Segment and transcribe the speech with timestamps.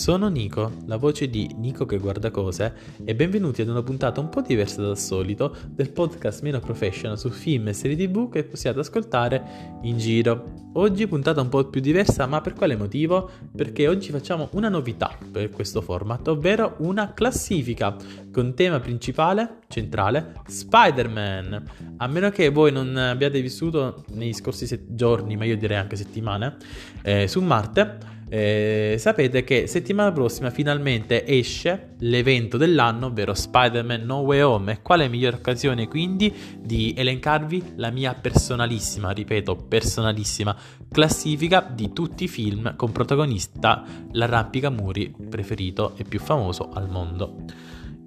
[0.00, 4.30] Sono Nico, la voce di Nico che guarda cose e benvenuti ad una puntata un
[4.30, 8.80] po' diversa dal solito del podcast meno professional su film e serie tv che possiate
[8.80, 10.70] ascoltare in giro.
[10.72, 13.28] Oggi puntata un po' più diversa, ma per quale motivo?
[13.54, 17.94] Perché oggi facciamo una novità per questo format, ovvero una classifica
[18.32, 21.64] con tema principale, centrale, Spider-Man.
[21.98, 25.96] A meno che voi non abbiate vissuto nei scorsi set- giorni, ma io direi anche
[25.96, 26.56] settimane,
[27.02, 34.18] eh, su Marte eh, sapete che settimana prossima finalmente esce l'evento dell'anno, ovvero Spider-Man No
[34.18, 34.72] Way Home.
[34.72, 40.56] E quale migliore occasione quindi di elencarvi la mia personalissima, ripeto, personalissima
[40.88, 47.34] classifica di tutti i film con protagonista l'arrampicamuri preferito e più famoso al mondo.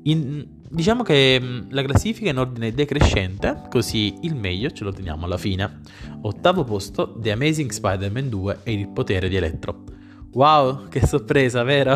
[0.03, 4.93] In, diciamo che mm, la classifica è in ordine decrescente, così il meglio ce lo
[4.93, 5.81] teniamo alla fine.
[6.21, 9.92] Ottavo posto, The Amazing Spider-Man 2 e il potere di Elettro.
[10.33, 11.95] Wow, che sorpresa, vero?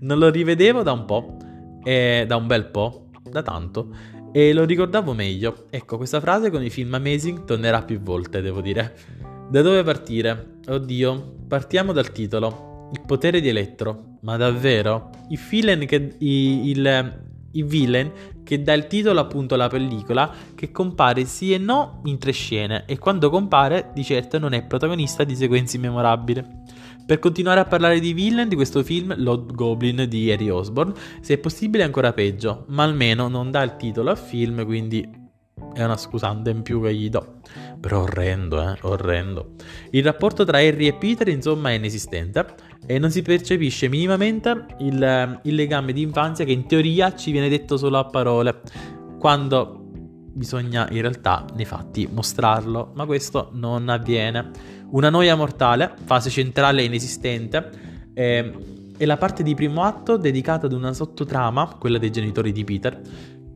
[0.00, 1.36] Non lo rivedevo da un po',
[1.82, 3.88] e da un bel po', da tanto,
[4.32, 5.66] e lo ricordavo meglio.
[5.70, 8.94] Ecco, questa frase con i film Amazing tornerà più volte, devo dire.
[9.50, 10.58] Da dove partire?
[10.68, 12.88] Oddio, partiamo dal titolo.
[12.92, 14.18] Il potere di Elettro.
[14.20, 15.10] Ma davvero?
[15.30, 18.12] Il villain che, il, il, il villain
[18.44, 22.84] che dà il titolo appunto alla pellicola, che compare sì e no in tre scene,
[22.86, 26.44] e quando compare di certo non è protagonista di sequenze memorabili.
[27.06, 31.34] Per continuare a parlare di villain di questo film, Lord Goblin di Harry Osborne, se
[31.34, 35.08] è possibile ancora peggio, ma almeno non dà il titolo al film, quindi
[35.72, 37.36] è una scusante in più che gli do.
[37.78, 39.52] Però orrendo, eh, orrendo.
[39.90, 42.44] Il rapporto tra Harry e Peter, insomma, è inesistente
[42.84, 47.48] e non si percepisce minimamente il, il legame di infanzia che in teoria ci viene
[47.48, 48.62] detto solo a parole,
[49.20, 49.86] quando
[50.36, 54.74] bisogna in realtà nei fatti mostrarlo, ma questo non avviene.
[54.88, 57.70] Una noia mortale, fase centrale inesistente,
[58.14, 58.52] eh,
[58.96, 63.00] è la parte di primo atto dedicata ad una sottotrama, quella dei genitori di Peter,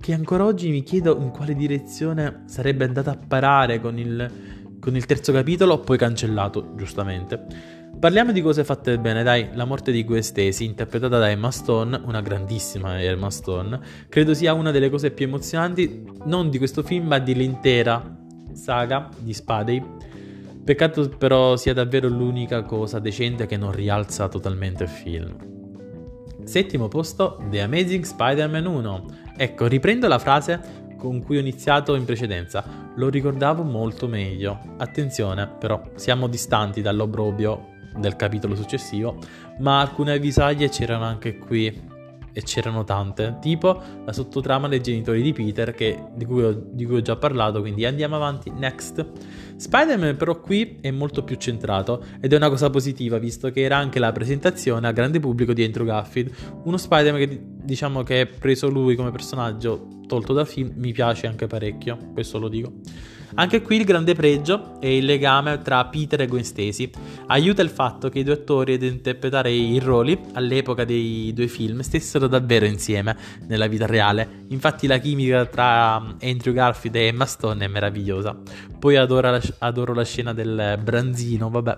[0.00, 4.30] che ancora oggi mi chiedo in quale direzione sarebbe andata a parare con il,
[4.80, 7.78] con il terzo capitolo, poi cancellato, giustamente.
[7.98, 12.22] Parliamo di cose fatte bene, dai, la morte di Stacy, interpretata da Emma Stone, una
[12.22, 13.78] grandissima Emma Stone,
[14.08, 18.18] credo sia una delle cose più emozionanti, non di questo film, ma dell'intera
[18.52, 19.82] saga di Spadey
[20.70, 25.36] Peccato però sia davvero l'unica cosa decente che non rialza totalmente il film.
[26.44, 29.06] Settimo posto, The Amazing Spider-Man 1.
[29.36, 32.64] Ecco, riprendo la frase con cui ho iniziato in precedenza.
[32.94, 34.60] Lo ricordavo molto meglio.
[34.76, 39.18] Attenzione, però, siamo distanti dall'obrobio del capitolo successivo,
[39.58, 41.89] ma alcune avvisaglie c'erano anche qui
[42.32, 46.84] e c'erano tante, tipo la sottotrama dei genitori di Peter che, di, cui ho, di,
[46.84, 49.04] cui ho, già parlato, quindi andiamo avanti, next.
[49.56, 53.76] Spider-Man però qui è molto più centrato ed è una cosa positiva visto che era
[53.76, 56.32] anche la presentazione a grande pubblico di Andrew Garfield,
[56.64, 61.46] uno Spider-Man che diciamo che preso lui come personaggio tolto dal film mi piace anche
[61.46, 62.72] parecchio, questo lo dico.
[63.34, 66.90] Anche qui il grande pregio è il legame tra Peter e Gwen Stacy.
[67.26, 71.80] Aiuta il fatto che i due attori ad interpretare i ruoli all'epoca dei due film
[71.80, 74.44] stessero davvero insieme nella vita reale.
[74.48, 78.36] Infatti la chimica tra Andrew Garfield e Emma Stone è meravigliosa.
[78.78, 81.76] Poi adoro la, adoro la scena del branzino, vabbè,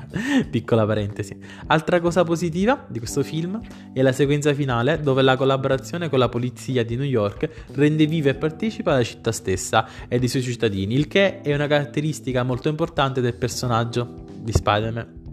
[0.50, 1.36] piccola parentesi.
[1.66, 3.60] Altra cosa positiva di questo film
[3.92, 8.30] è la sequenza finale dove la collaborazione con la polizia di New York rende viva
[8.30, 12.44] e partecipa la città stessa e dei suoi cittadini bambini, il che è una caratteristica
[12.44, 15.24] molto importante del personaggio di Spider-Man.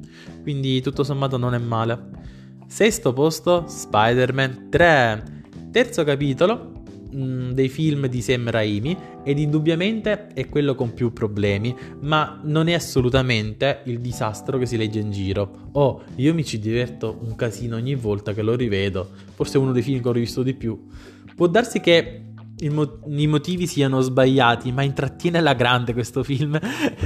[0.41, 2.22] Quindi tutto sommato non è male.
[2.68, 5.42] Sesto posto, Spider-Man 3.
[5.72, 11.13] Terzo capitolo mh, mm, dei film di Sam Raimi ed indubbiamente è quello con più
[11.13, 15.69] problemi, ma non è assolutamente il disastro che si legge in giro.
[15.74, 19.72] Oh, io mi ci diverto un casino ogni volta che lo rivedo, forse è uno
[19.72, 20.88] dei film che ho rivisto di più.
[21.36, 26.58] Può darsi che i motivi siano sbagliati, ma intrattiene alla grande questo film.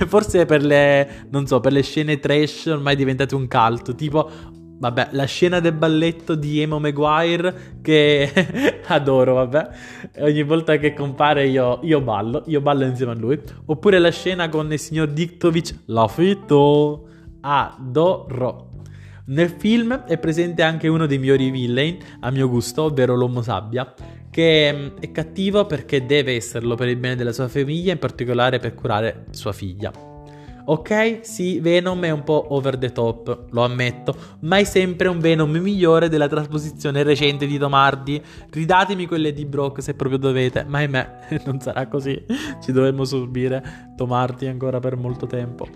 [0.08, 4.30] Forse per le, non so, per le scene trash ormai è diventato un cult, tipo
[4.80, 8.31] Vabbè, la scena del balletto di Emo Maguire che
[8.86, 9.69] adoro, vabbè.
[10.19, 13.39] Ogni volta che compare io, io, ballo, io ballo insieme a lui.
[13.66, 17.07] Oppure la scena con il signor Diktovic, la fito,
[17.42, 18.66] adoro.
[19.25, 23.94] Nel film è presente anche uno dei migliori villain, a mio gusto, ovvero l'Uomo Sabbia,
[24.38, 28.60] che mm, è cattivo perché deve esserlo per il bene della sua famiglia, in particolare
[28.60, 29.92] per curare sua figlia.
[30.66, 35.18] Ok, sì, Venom è un po' over the top, lo ammetto, ma è sempre un
[35.18, 38.22] Venom migliore della trasposizione recente di Tomardi.
[38.51, 42.24] Ridatemi quelle di Brock se proprio dovete, ma ahimè, non sarà così.
[42.62, 45.68] Ci dovremmo subire Tomardi ancora per molto tempo.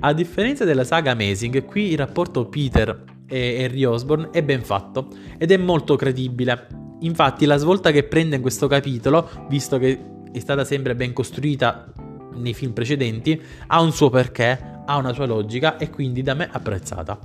[0.00, 5.08] A differenza della saga Amazing, qui il rapporto Peter e Harry Osborn è ben fatto
[5.36, 6.77] ed è molto credibile.
[7.00, 10.00] Infatti la svolta che prende in questo capitolo, visto che
[10.32, 11.92] è stata sempre ben costruita
[12.34, 16.48] nei film precedenti, ha un suo perché, ha una sua logica e quindi da me
[16.50, 17.18] apprezzata.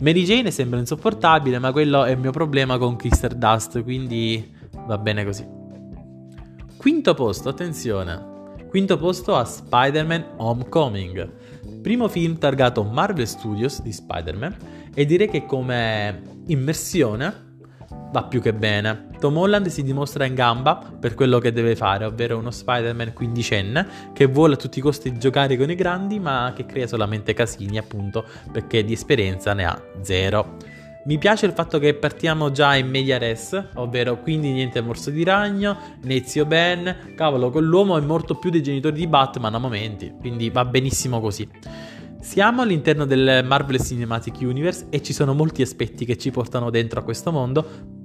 [0.00, 4.54] Mary Jane sembra insopportabile, ma quello è il mio problema con Krister Dust, quindi
[4.86, 5.46] va bene così.
[6.76, 8.36] Quinto posto, attenzione.
[8.68, 11.80] Quinto posto a Spider-Man Homecoming.
[11.82, 14.56] Primo film targato Marvel Studios di Spider-Man
[14.94, 17.56] e direi che come immersione
[18.12, 19.07] va più che bene.
[19.18, 23.86] Tom Holland si dimostra in gamba per quello che deve fare, ovvero uno Spider-Man quindicenne
[24.12, 27.78] che vuole a tutti i costi giocare con i grandi, ma che crea solamente casini,
[27.78, 30.56] appunto, perché di esperienza ne ha zero.
[31.04, 35.24] Mi piace il fatto che partiamo già in media res, ovvero quindi niente morso di
[35.24, 40.12] ragno, né zio Ben, cavolo, quell'uomo è morto più dei genitori di Batman a momenti,
[40.18, 41.48] quindi va benissimo così.
[42.20, 47.00] Siamo all'interno del Marvel Cinematic Universe e ci sono molti aspetti che ci portano dentro
[47.00, 47.96] a questo mondo,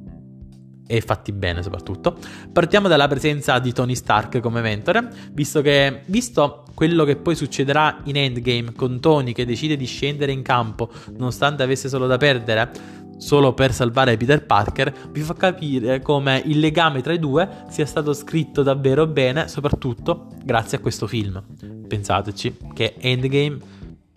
[0.85, 2.17] e fatti bene soprattutto.
[2.51, 7.99] Partiamo dalla presenza di Tony Stark come mentore, visto che visto quello che poi succederà
[8.05, 13.01] in Endgame con Tony che decide di scendere in campo nonostante avesse solo da perdere
[13.17, 17.85] solo per salvare Peter Parker, vi fa capire come il legame tra i due sia
[17.85, 21.41] stato scritto davvero bene, soprattutto grazie a questo film.
[21.87, 23.59] Pensateci che Endgame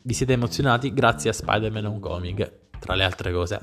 [0.02, 3.60] vi siete emozionati grazie a Spider-Man Homecoming, tra le altre cose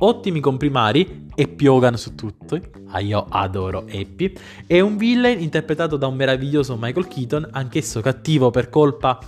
[0.00, 4.32] ottimi comprimari, Happy Hogan su tutto, ah, io adoro Happy,
[4.66, 9.18] e un villain interpretato da un meraviglioso Michael Keaton, anch'esso cattivo per colpa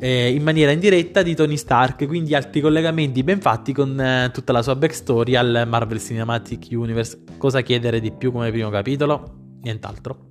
[0.00, 4.52] eh, in maniera indiretta di Tony Stark, quindi altri collegamenti ben fatti con eh, tutta
[4.52, 7.22] la sua backstory al Marvel Cinematic Universe.
[7.38, 9.58] Cosa chiedere di più come primo capitolo?
[9.62, 10.30] Nient'altro.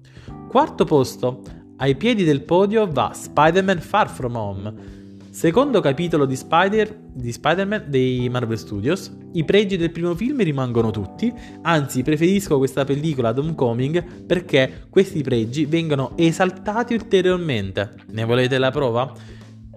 [0.50, 1.42] Quarto posto,
[1.78, 5.01] ai piedi del podio va Spider-Man Far From Home
[5.32, 10.92] Secondo capitolo di, Spider, di Spider-Man dei Marvel Studios, i pregi del primo film rimangono
[10.92, 17.96] tutti, anzi preferisco questa pellicola ad Homecoming perché questi pregi vengono esaltati ulteriormente.
[18.12, 19.10] Ne volete la prova?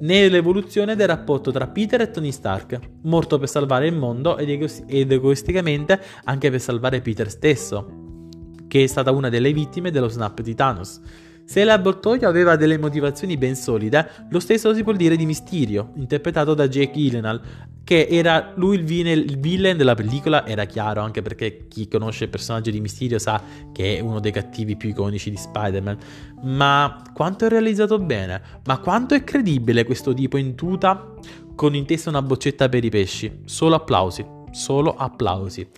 [0.01, 4.67] Nell'evoluzione del rapporto tra Peter e Tony Stark, morto per salvare il mondo ed, ego-
[4.89, 8.19] ed egoisticamente anche per salvare Peter stesso,
[8.67, 11.00] che è stata una delle vittime dello snap di Thanos.
[11.46, 16.55] Se l'avvoltoio aveva delle motivazioni ben solide, lo stesso si può dire di Mysterio, interpretato
[16.55, 17.41] da Jake Gyllenhaal,
[17.85, 22.25] che era lui il, vine, il villain della pellicola, era chiaro anche perché chi conosce
[22.25, 23.43] il personaggio di Mysterio sa
[23.73, 25.99] che è uno dei cattivi più iconici di Spider-Man.
[26.44, 28.40] Ma quanto è realizzato bene?
[28.64, 31.12] Ma quanto è credibile questo tipo in tuta
[31.55, 33.40] con in testa una boccetta per i pesci?
[33.44, 35.69] Solo applausi, solo applausi.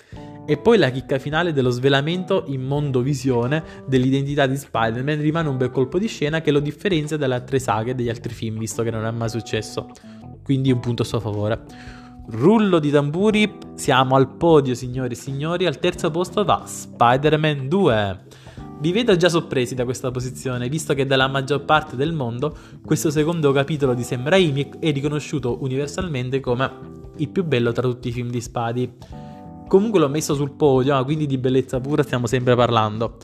[0.49, 5.57] E poi la chicca finale dello svelamento in mondo visione dell'identità di Spider-Man rimane un
[5.57, 8.85] bel colpo di scena che lo differenzia dalle altre saghe e dagli altri film, visto
[8.85, 9.89] che non è mai successo.
[10.45, 11.65] Quindi un punto a suo favore.
[12.29, 18.21] Rullo di tamburi, siamo al podio signori e signori, al terzo posto va Spider-Man 2.
[18.79, 23.11] Vi vedo già sorpresi da questa posizione, visto che dalla maggior parte del mondo questo
[23.11, 26.71] secondo capitolo di Sam Raimi è riconosciuto universalmente come
[27.17, 28.93] il più bello tra tutti i film di Spadi.
[29.69, 33.17] Comunque l'ho messo sul podio, ah, quindi di bellezza pura stiamo sempre parlando.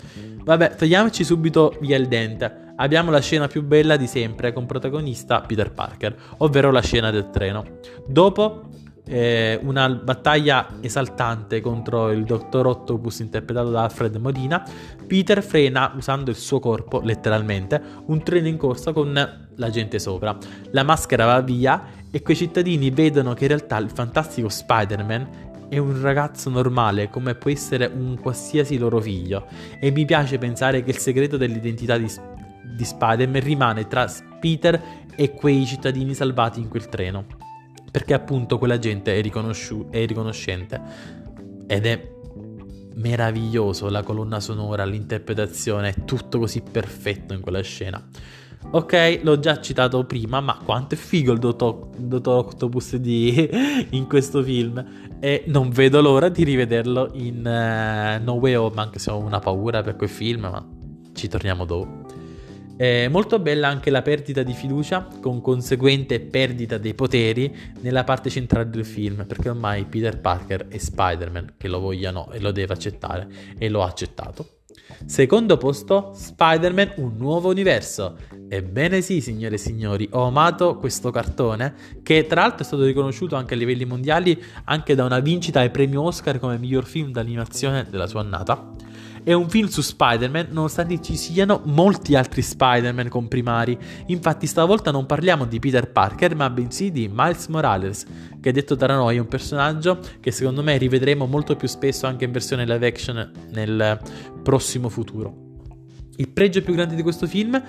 [0.44, 2.72] Vabbè, togliamoci subito via il dente.
[2.76, 7.30] Abbiamo la scena più bella di sempre con protagonista Peter Parker, ovvero la scena del
[7.30, 7.64] treno.
[8.06, 8.70] Dopo
[9.04, 14.64] eh, una battaglia esaltante contro il Dottor Octopus interpretato da Alfred Modina,
[15.06, 19.12] Peter frena usando il suo corpo, letteralmente, un treno in corsa con
[19.54, 20.36] la gente sopra.
[20.70, 25.78] La maschera va via e quei cittadini vedono che in realtà il fantastico Spider-Man è
[25.78, 29.46] un ragazzo normale come può essere un qualsiasi loro figlio.
[29.80, 32.12] E mi piace pensare che il segreto dell'identità di,
[32.76, 34.06] di Spider-Man rimane tra
[34.38, 34.78] Peter
[35.16, 37.24] e quei cittadini salvati in quel treno.
[37.90, 40.78] Perché appunto quella gente è, riconosciu- è riconoscente.
[41.66, 42.10] Ed è
[42.96, 48.06] meraviglioso la colonna sonora, l'interpretazione, è tutto così perfetto in quella scena.
[48.70, 51.88] Ok, l'ho già citato prima, ma quanto è figo il Dottor,
[52.24, 53.50] Octopus di,
[53.90, 54.82] in questo film.
[55.20, 59.40] E non vedo l'ora di rivederlo in uh, No Way Home, anche se ho una
[59.40, 60.66] paura per quel film, ma
[61.12, 62.02] ci torniamo dopo.
[62.76, 68.30] È molto bella anche la perdita di fiducia con conseguente perdita dei poteri nella parte
[68.30, 72.72] centrale del film, perché ormai Peter Parker è Spider-Man che lo vogliano e lo deve
[72.72, 73.28] accettare
[73.58, 74.61] e lo ha accettato.
[75.04, 78.16] Secondo posto, Spider-Man Un nuovo universo.
[78.48, 83.36] Ebbene sì, signore e signori, ho amato questo cartone, che tra l'altro è stato riconosciuto
[83.36, 87.86] anche a livelli mondiali, anche da una vincita ai premi Oscar come miglior film d'animazione
[87.88, 88.74] della sua annata.
[89.24, 93.78] È un film su Spider-Man, nonostante ci siano molti altri Spider-Man comprimari.
[94.06, 98.04] Infatti, stavolta non parliamo di Peter Parker, ma bensì di Miles Morales,
[98.40, 102.24] che detto tra noi è un personaggio che secondo me rivedremo molto più spesso anche
[102.24, 104.00] in versione live action nel
[104.42, 105.50] prossimo futuro.
[106.16, 107.62] Il pregio più grande di questo film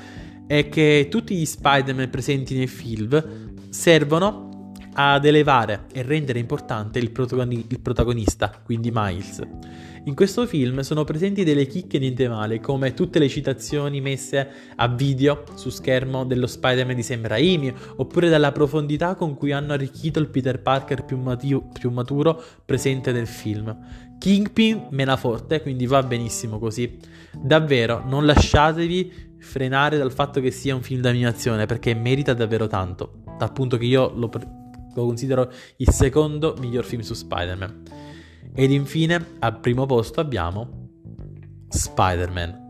[0.48, 3.24] è che tutti gli Spider-Man presenti nel film
[3.70, 4.50] servono
[4.94, 9.42] ad elevare e rendere importante il, protagoni- il, protagonista, quindi Miles.
[10.06, 14.88] In questo film sono presenti delle chicche niente male, come tutte le citazioni messe a
[14.90, 20.20] video su schermo dello Spider-Man di Sam Raimi, oppure dalla profondità con cui hanno arricchito
[20.20, 23.76] il Peter Parker più, matu- più maturo presente nel film.
[24.20, 26.98] Kingpin mena forte, quindi va benissimo così.
[27.32, 33.24] Davvero, non lasciatevi frenare dal fatto che sia un film d'animazione, perché merita davvero tanto.
[33.38, 34.30] Dal punto che io lo
[34.94, 37.84] lo considero il secondo miglior film su Spider-Man.
[38.56, 40.90] Ed infine, al primo posto abbiamo
[41.70, 42.62] Spider-Man.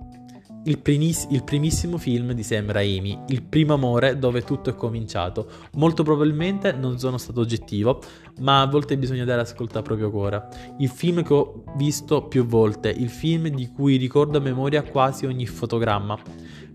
[0.65, 5.49] Il, primis- il, primissimo film di Sam Raimi, il primo amore dove tutto è cominciato.
[5.73, 8.01] Molto probabilmente non sono stato oggettivo,
[8.39, 10.47] ma a volte bisogna dare ascolto al proprio cuore.
[10.77, 15.25] Il film che ho visto più volte, il film di cui ricordo a memoria quasi
[15.25, 16.17] ogni fotogramma.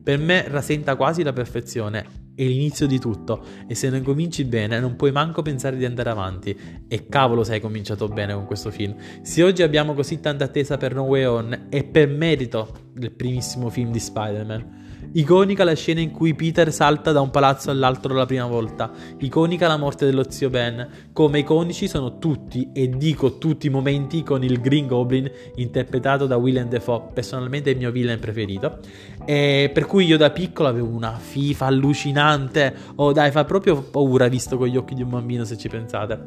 [0.02, 4.78] Per me rasenta quasi la perfezione è l'inizio di tutto e se non cominci bene
[4.78, 6.57] non puoi manco pensare di andare avanti.
[6.87, 8.95] E cavolo se hai cominciato bene con questo film.
[9.23, 13.71] Se oggi abbiamo così tanta attesa per No Way On è per merito del primissimo
[13.71, 14.76] film di Spider-Man.
[15.11, 18.91] Iconica la scena in cui Peter salta da un palazzo all'altro la prima volta.
[19.19, 20.87] Iconica la morte dello zio Ben.
[21.15, 26.37] Come iconici sono tutti, e dico tutti i momenti con il Green Goblin interpretato da
[26.37, 28.81] Willem Dafoe, personalmente il mio villain preferito.
[29.25, 32.75] E per cui io da piccolo avevo una FIFA allucinante.
[32.97, 36.27] Oh dai, fa proprio paura visto con gli occhi di un bambino se ci pensate.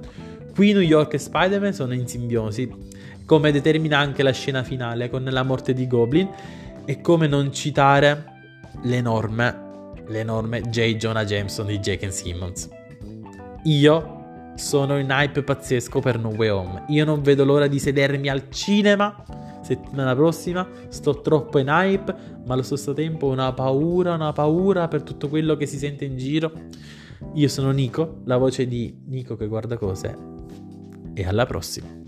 [0.56, 2.70] Qui New York e Spider-Man sono in simbiosi,
[3.26, 6.28] come determina anche la scena finale con la morte di Goblin.
[6.84, 8.31] E come non citare
[8.84, 10.96] l'enorme, l'enorme J.
[10.96, 12.70] Jonah Jameson di Jake Simmons.
[13.64, 14.20] Io
[14.56, 16.84] sono in hype pazzesco per No Way Home.
[16.90, 19.24] Io non vedo l'ora di sedermi al cinema
[19.62, 20.68] settimana prossima.
[20.90, 25.56] Sto troppo in hype, ma allo stesso tempo una paura, una paura per tutto quello
[25.56, 26.52] che si sente in giro.
[27.34, 30.18] Io sono Nico, la voce di Nico che guarda cose.
[31.14, 32.01] E alla prossima.